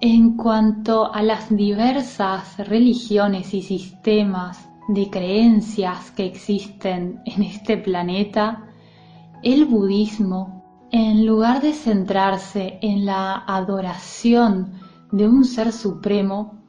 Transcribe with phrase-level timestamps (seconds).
[0.02, 8.70] En cuanto a las diversas religiones y sistemas de creencias que existen en este planeta,
[9.44, 14.72] el budismo, en lugar de centrarse en la adoración
[15.12, 16.64] de un ser supremo,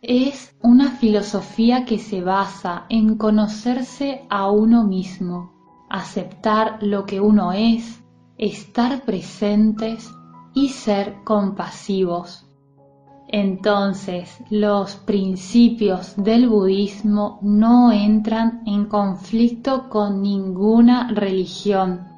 [0.00, 5.52] es una filosofía que se basa en conocerse a uno mismo,
[5.90, 8.02] aceptar lo que uno es,
[8.38, 10.10] estar presentes
[10.54, 12.46] y ser compasivos.
[13.34, 22.08] Entonces, los principios del budismo no entran en conflicto con ninguna religión.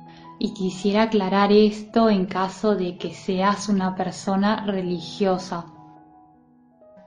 [0.40, 5.66] Y quisiera aclarar esto en caso de que seas una persona religiosa.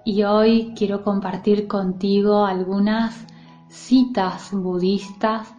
[0.05, 3.27] Y hoy quiero compartir contigo algunas
[3.67, 5.53] citas budistas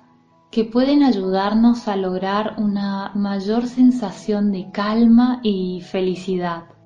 [0.50, 6.77] que pueden ayudarnos a lograr una mayor sensación de calma y felicidad.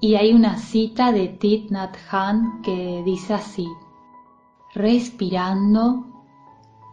[0.00, 3.66] Y hay una cita de Thich Nhat Hanh que dice así,
[4.72, 6.06] respirando,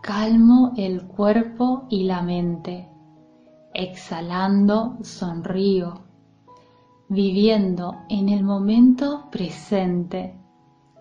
[0.01, 2.89] calmo el cuerpo y la mente,
[3.75, 6.05] exhalando, sonrío,
[7.07, 10.39] viviendo en el momento presente.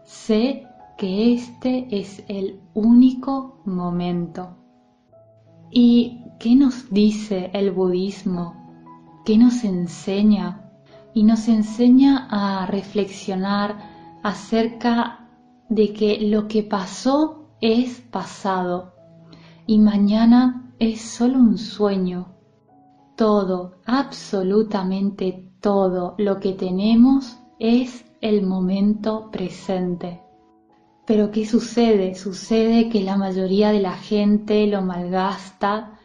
[0.04, 0.66] Sé
[0.98, 4.59] que este es el único momento.
[5.71, 8.54] ¿Y qué nos dice el budismo?
[9.25, 10.63] ¿Qué nos enseña
[11.14, 15.28] y nos enseña a reflexionar acerca
[15.69, 18.92] de que lo que pasó es pasado
[19.66, 22.34] y mañana es solo un sueño.
[23.16, 30.20] Todo, absolutamente todo lo que tenemos es el momento presente.
[31.06, 32.14] Pero ¿qué sucede?
[32.14, 35.98] Sucede que la mayoría de la gente lo malgasta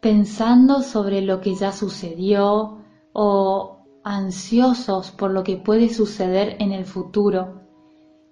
[0.00, 2.78] pensando sobre lo que ya sucedió
[3.12, 3.77] o
[4.08, 7.60] ansiosos por lo que puede suceder en el futuro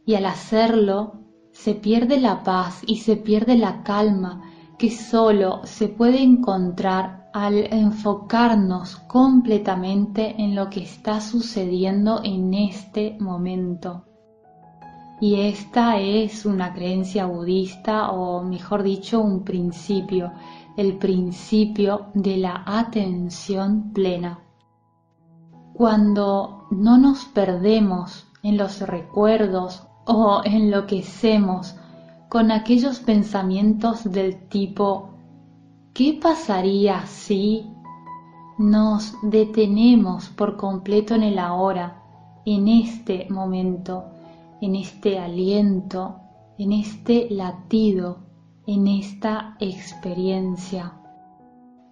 [0.07, 1.21] y al hacerlo
[1.53, 4.43] se pierde la paz y se pierde la calma
[4.79, 13.19] que solo se puede encontrar al enfocarnos completamente en lo que está sucediendo en este
[13.21, 14.07] momento.
[15.21, 20.33] Y esta es una creencia budista o mejor dicho un principio,
[20.79, 24.46] el principio de la atención plena.
[25.77, 31.77] Cuando no nos perdemos en los recuerdos o enloquecemos
[32.31, 35.11] con aquellos pensamientos del tipo
[35.93, 37.67] ¿qué pasaría si
[38.59, 42.03] nos detenemos por completo en el ahora,
[42.45, 44.05] en este momento,
[44.61, 46.17] en este aliento,
[46.59, 48.19] en este latido,
[48.67, 50.93] en esta experiencia?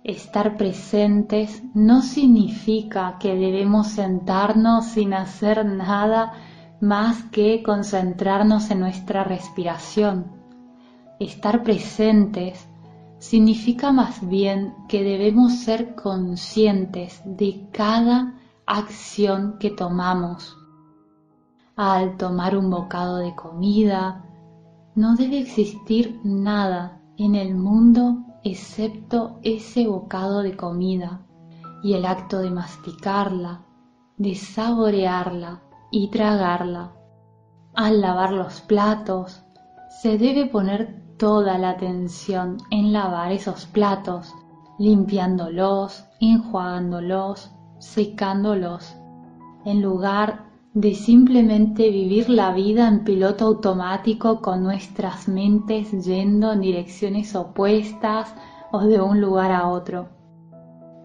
[0.04, 6.34] Estar presentes no significa que debemos sentarnos sin hacer nada
[6.78, 10.26] más que concentrarnos en nuestra respiración.
[11.18, 12.68] Estar presentes
[13.18, 18.34] significa más bien que debemos ser conscientes de cada
[18.66, 20.54] acción que tomamos.
[21.76, 24.22] Al tomar un bocado de comida,
[24.94, 31.22] no debe existir nada en el mundo excepto ese bocado de comida
[31.82, 33.62] y el acto de masticarla,
[34.16, 36.92] de saborearla y tragarla.
[37.74, 39.42] Al lavar los platos,
[40.02, 44.32] se debe poner toda la atención en lavar esos platos,
[44.78, 48.94] limpiándolos, enjuagándolos, secándolos,
[49.64, 50.44] en lugar
[50.74, 58.34] de simplemente vivir la vida en piloto automático con nuestras mentes yendo en direcciones opuestas
[58.72, 60.08] o de un lugar a otro.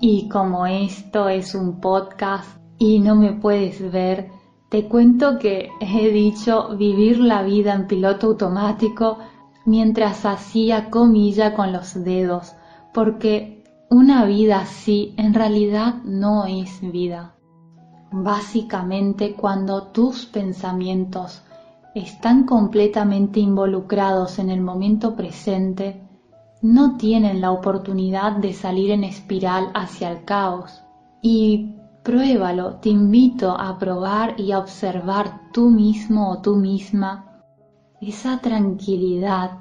[0.02, 4.32] Y como esto es un podcast y no me puedes ver,
[4.70, 9.20] te cuento que he dicho vivir la vida en piloto automático
[9.66, 12.56] mientras hacía comilla con los dedos,
[12.92, 17.36] porque una vida así en realidad no es vida.
[18.12, 21.44] Básicamente cuando tus pensamientos
[21.94, 26.02] están completamente involucrados en el momento presente,
[26.62, 30.82] no tienen la oportunidad de salir en espiral hacia el caos.
[31.22, 37.44] Y pruébalo, te invito a probar y a observar tú mismo o tú misma
[38.02, 39.60] esa tranquilidad,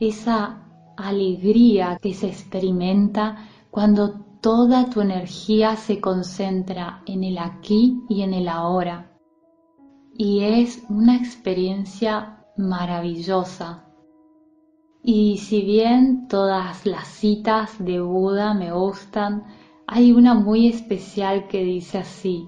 [0.00, 0.62] esa
[0.96, 8.34] alegría que se experimenta cuando toda tu energía se concentra en el aquí y en
[8.34, 9.10] el ahora.
[10.18, 13.86] Y es una experiencia maravillosa.
[15.02, 19.44] Y si bien todas las citas de Buda me gustan,
[19.86, 22.46] hay una muy especial que dice así,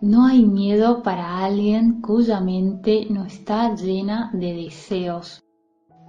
[0.00, 5.44] no hay miedo para alguien cuya mente no está llena de deseos.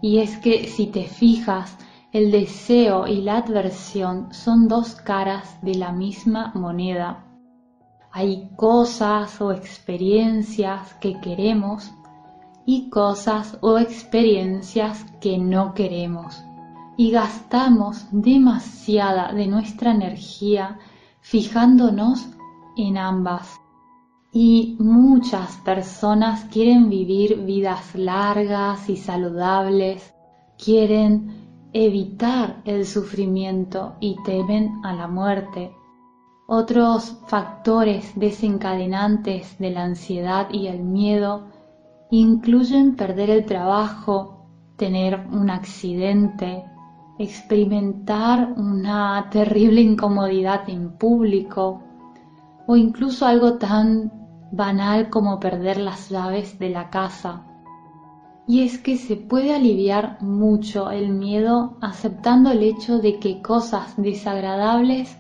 [0.02, 1.78] Y es que si te fijas,
[2.16, 7.26] el deseo y la adversión son dos caras de la misma moneda.
[8.10, 11.92] Hay cosas o experiencias que queremos
[12.66, 16.42] y cosas o experiencias que no queremos.
[16.96, 20.80] Y gastamos demasiada de nuestra energía
[21.20, 22.28] fijándonos
[22.78, 23.60] en ambas.
[24.32, 30.14] Y muchas personas quieren vivir vidas largas y saludables,
[30.58, 31.45] quieren
[31.78, 35.74] evitar el sufrimiento y temen a la muerte.
[36.48, 41.48] Otros factores desencadenantes de la ansiedad y el miedo
[42.12, 46.64] incluyen perder el trabajo, tener un accidente,
[47.20, 51.84] experimentar una terrible incomodidad en público
[52.68, 54.14] o incluso algo tan
[54.54, 57.44] banal como perder las llaves de la casa
[58.48, 63.96] y es que se puede aliviar mucho el miedo aceptando el hecho de que cosas
[63.98, 65.18] desagradables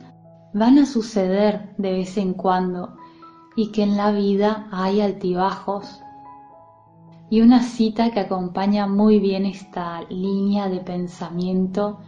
[0.53, 2.95] van a suceder de vez en cuando
[3.55, 6.01] y que en la vida hay altibajos.
[7.29, 11.99] Y una cita que acompaña muy bien esta línea de pensamiento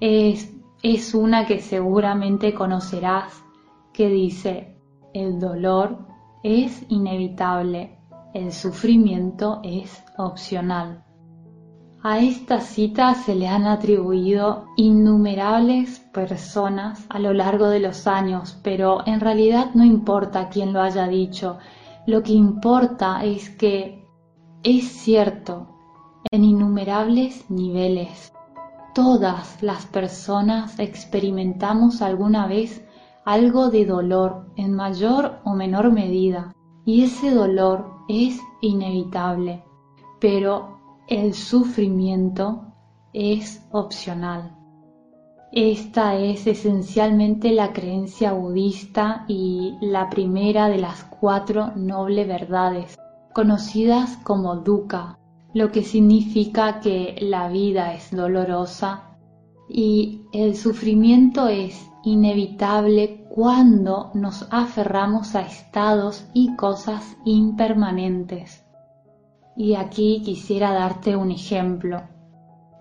[0.00, 0.52] es,
[0.82, 3.44] es una que seguramente conocerás
[3.92, 4.76] que dice,
[5.14, 6.06] el dolor
[6.42, 7.97] es inevitable
[8.34, 11.04] el sufrimiento es opcional.
[12.02, 18.58] A esta cita se le han atribuido innumerables personas a lo largo de los años,
[18.62, 21.58] pero en realidad no importa quién lo haya dicho,
[22.06, 24.06] lo que importa es que
[24.62, 25.66] es cierto
[26.30, 28.32] en innumerables niveles.
[28.94, 32.84] Todas las personas experimentamos alguna vez
[33.24, 36.54] algo de dolor en mayor o menor medida
[36.84, 39.62] y ese dolor es inevitable,
[40.20, 42.62] pero el sufrimiento
[43.12, 44.54] es opcional.
[45.52, 52.98] Esta es esencialmente la creencia budista y la primera de las cuatro noble verdades,
[53.32, 55.18] conocidas como dukkha,
[55.54, 59.16] lo que significa que la vida es dolorosa
[59.68, 68.64] y el sufrimiento es inevitable cuando nos aferramos a estados y cosas impermanentes.
[69.56, 72.02] Y aquí quisiera darte un ejemplo.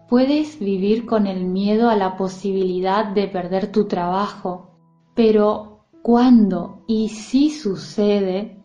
[0.08, 4.72] Puedes vivir con el miedo a la posibilidad de perder tu trabajo,
[5.16, 8.64] pero cuando y si sucede,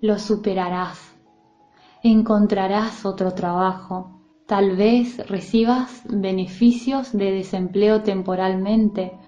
[0.00, 0.98] lo superarás.
[2.02, 4.22] Encontrarás otro trabajo.
[4.46, 9.18] Tal vez recibas beneficios de desempleo temporalmente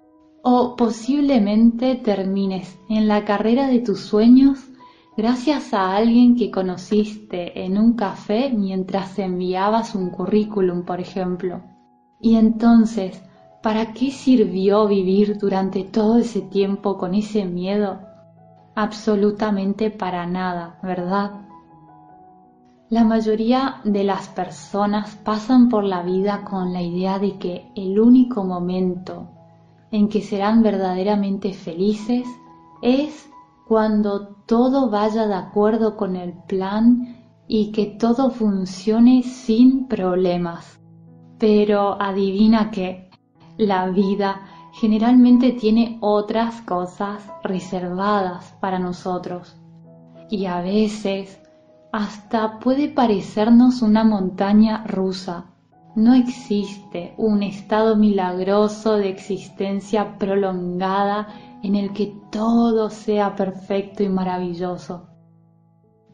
[0.43, 4.71] o posiblemente termines en la carrera de tus sueños
[5.17, 11.61] gracias a alguien que conociste en un café mientras enviabas un currículum, por ejemplo.
[12.21, 13.23] Y entonces,
[13.63, 18.01] ¿para qué sirvió vivir durante todo ese tiempo con ese miedo?
[18.75, 21.43] Absolutamente para nada, ¿verdad?
[22.89, 28.01] La mayoría de las personas pasan por la vida con la idea de que el
[28.01, 29.40] único momento
[29.91, 32.27] en que serán verdaderamente felices
[32.83, 33.31] es
[33.67, 37.17] cuando todo vaya de acuerdo con el plan
[37.47, 40.81] y que todo funcione sin problemas.
[41.39, 43.11] Pero adivina que
[43.57, 44.43] la vida
[44.73, 49.57] generalmente tiene otras cosas reservadas para nosotros.
[50.31, 51.41] Y a veces
[51.93, 55.47] hasta puede parecernos una montaña rusa.
[55.97, 61.29] No existe un estado milagroso de existencia prolongada
[61.63, 65.09] en el que todo sea perfecto y maravilloso.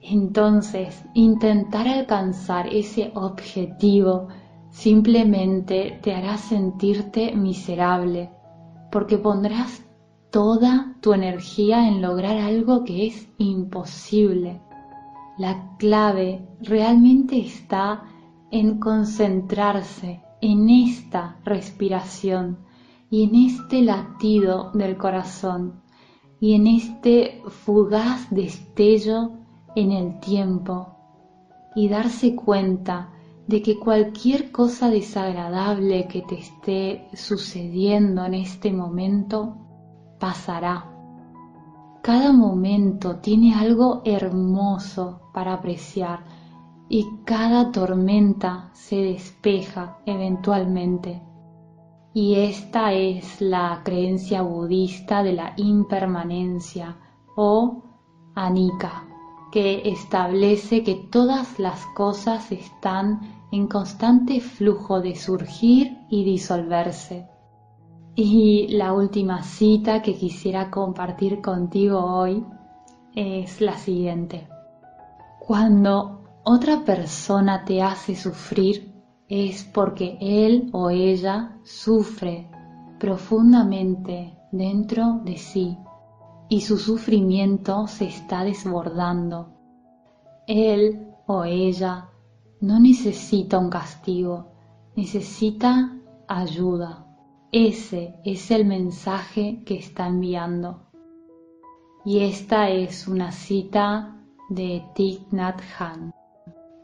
[0.00, 4.28] Entonces, intentar alcanzar ese objetivo
[4.70, 8.30] simplemente te hará sentirte miserable,
[8.90, 9.82] porque pondrás
[10.30, 14.60] toda tu energía en lograr algo que es imposible.
[15.38, 18.04] La clave realmente está
[18.50, 22.58] en concentrarse en esta respiración
[23.10, 25.82] y en este latido del corazón
[26.40, 29.32] y en este fugaz destello
[29.74, 30.96] en el tiempo
[31.74, 33.10] y darse cuenta
[33.46, 39.56] de que cualquier cosa desagradable que te esté sucediendo en este momento
[40.18, 40.92] pasará.
[42.02, 46.24] Cada momento tiene algo hermoso para apreciar
[46.88, 51.22] y cada tormenta se despeja eventualmente.
[52.14, 56.96] Y esta es la creencia budista de la impermanencia
[57.36, 57.82] o
[58.34, 59.04] anika,
[59.52, 63.20] que establece que todas las cosas están
[63.52, 67.28] en constante flujo de surgir y disolverse.
[68.14, 72.44] Y la última cita que quisiera compartir contigo hoy
[73.14, 74.48] es la siguiente.
[75.38, 76.15] Cuando
[76.48, 78.92] otra persona te hace sufrir
[79.28, 82.48] es porque él o ella sufre
[83.00, 85.76] profundamente dentro de sí
[86.48, 89.48] y su sufrimiento se está desbordando.
[90.46, 92.10] Él o ella
[92.60, 94.52] no necesita un castigo,
[94.94, 95.98] necesita
[96.28, 97.08] ayuda.
[97.50, 100.84] Ese es el mensaje que está enviando.
[102.04, 105.26] Y esta es una cita de Thich
[105.76, 106.15] Hanh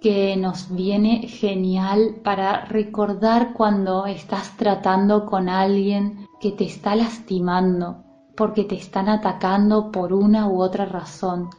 [0.03, 8.03] que nos viene genial para recordar cuando estás tratando con alguien que te está lastimando,
[8.37, 11.51] porque te están atacando por una u otra razón.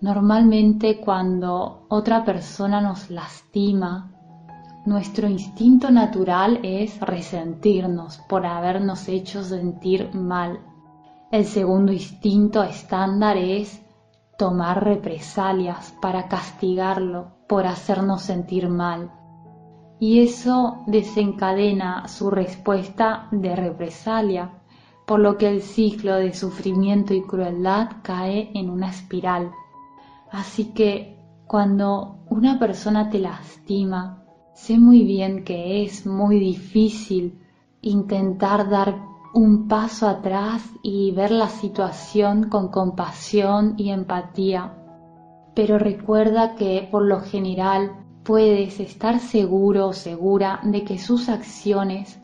[0.00, 4.12] Normalmente cuando otra persona nos lastima,
[4.84, 10.58] nuestro instinto natural es resentirnos por habernos hecho sentir mal.
[11.30, 13.80] El segundo instinto estándar es
[14.38, 19.10] tomar represalias para castigarlo por hacernos sentir mal.
[19.98, 24.50] Y eso desencadena su respuesta de represalia,
[25.06, 29.52] por lo que el ciclo de sufrimiento y crueldad cae en una espiral.
[30.30, 34.26] Así que cuando una persona te lastima,
[34.56, 37.38] Sé muy bien que es muy difícil
[37.82, 38.96] intentar dar
[39.36, 44.72] un paso atrás y ver la situación con compasión y empatía,
[45.54, 47.92] pero recuerda que por lo general
[48.24, 52.18] puedes estar seguro o segura de que sus acciones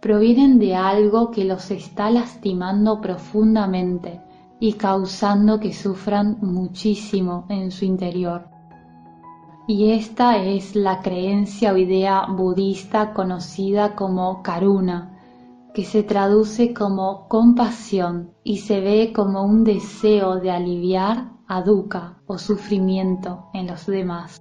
[0.00, 4.20] provienen de algo que los está lastimando profundamente
[4.60, 8.46] y causando que sufran muchísimo en su interior.
[9.66, 15.11] Y esta es la creencia o idea budista conocida como karuna,
[15.74, 22.18] que se traduce como compasión y se ve como un deseo de aliviar a dukkha
[22.26, 24.40] o sufrimiento en los demás.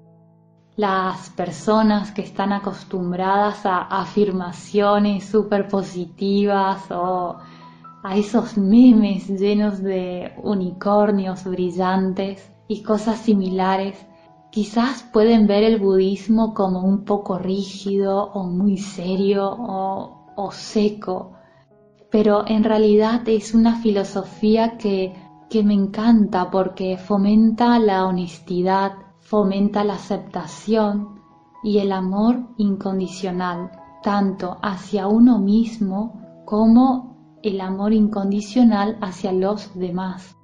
[0.75, 7.37] Las personas que están acostumbradas a afirmaciones súper positivas o
[8.03, 14.05] a esos memes llenos de unicornios brillantes y cosas similares
[14.51, 19.49] Quizás pueden ver el budismo como un poco rígido o muy serio
[20.35, 21.33] o, seco,
[22.09, 25.13] pero en realidad es una filosofía que,
[25.49, 31.21] que me encanta porque fomenta la honestidad, fomenta la aceptación
[31.63, 33.71] y el amor incondicional,
[34.03, 40.35] tanto hacia uno mismo como el amor incondicional hacia los demás.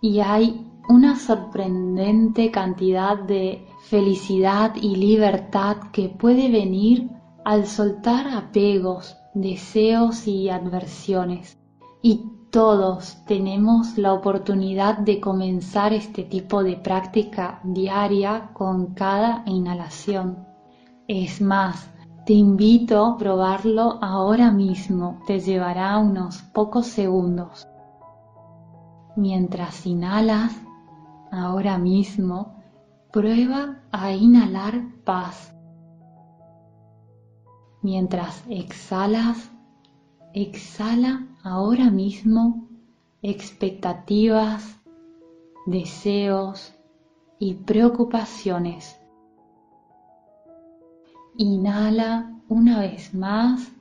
[0.00, 7.10] Y hay una sorprendente cantidad de felicidad y libertad que puede venir
[7.44, 11.58] al soltar apegos, deseos y adversiones.
[12.02, 20.46] Y todos tenemos la oportunidad de comenzar este tipo de práctica diaria con cada inhalación.
[21.06, 21.90] Es más,
[22.26, 27.66] te invito a probarlo ahora mismo, te llevará unos pocos segundos.
[29.16, 30.52] Mientras inhalas,
[31.32, 32.56] Ahora mismo
[33.12, 35.54] prueba a inhalar paz.
[37.82, 39.50] Mientras exhalas,
[40.34, 42.68] exhala ahora mismo
[43.22, 44.78] expectativas,
[45.64, 46.74] deseos
[47.38, 49.00] y preocupaciones.
[51.38, 53.72] Inhala una vez más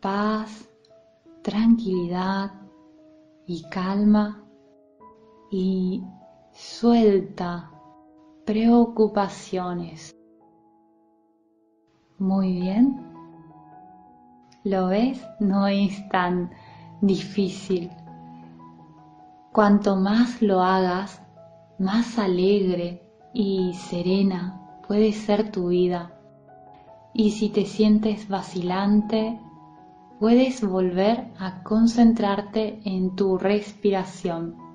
[0.00, 0.68] paz,
[1.42, 2.52] tranquilidad
[3.46, 4.44] y calma
[5.50, 6.02] y
[6.52, 7.70] suelta
[8.44, 10.19] preocupaciones.
[12.20, 13.00] Muy bien.
[14.62, 15.26] ¿Lo ves?
[15.40, 16.50] No es tan
[17.00, 17.90] difícil.
[19.52, 21.22] Cuanto más lo hagas,
[21.78, 26.12] más alegre y serena puede ser tu vida.
[27.14, 29.40] Y si te sientes vacilante,
[30.18, 34.69] puedes volver a concentrarte en tu respiración.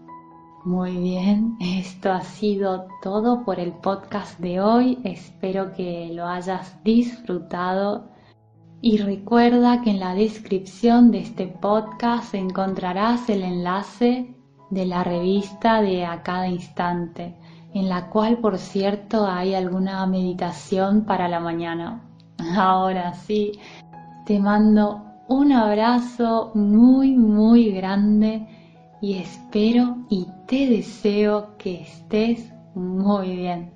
[0.66, 4.98] Muy bien, esto ha sido todo por el podcast de hoy.
[5.04, 8.06] Espero que lo hayas disfrutado.
[8.82, 14.34] Y recuerda que en la descripción de este podcast encontrarás el enlace
[14.72, 17.36] de la revista de A Cada Instante,
[17.76, 22.02] en la cual, por cierto, hay alguna meditación para la mañana.
[22.58, 23.52] Ahora sí,
[24.26, 28.48] te mando un abrazo muy, muy grande
[29.00, 33.72] y espero y te deseo que estés muy bien.